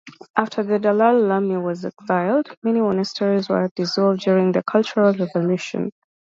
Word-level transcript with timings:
After 0.35 0.63
the 0.63 0.79
Dalai 0.79 1.11
Lama 1.13 1.61
was 1.61 1.85
exiled, 1.85 2.49
many 2.63 2.81
monasteries 2.81 3.47
were 3.49 3.69
dissolved 3.75 4.21
during 4.21 4.51
the 4.51 4.63
Cultural 4.63 5.13
Revolution. 5.13 5.91